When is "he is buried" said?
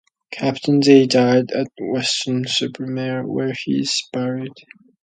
3.53-4.51